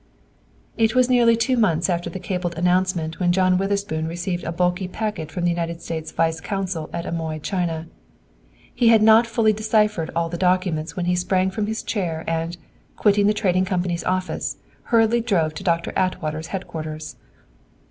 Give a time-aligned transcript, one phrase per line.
[0.77, 4.87] It was nearly two months after the cabled announcement when John Witherspoon received a bulky
[4.87, 7.85] packet from the United States Vice Consul at Amoy, China.
[8.73, 12.57] He had not fully deciphered all the documents when he sprang from his chair and,
[12.95, 17.15] quitting the Trading Company's office, hurriedly drove to Doctor Atwater's headquarters.